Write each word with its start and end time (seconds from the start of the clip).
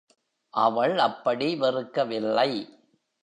அவள் 0.53 0.97
அப்படி 0.97 1.59
வெறுக்கவில்லை. 1.59 2.51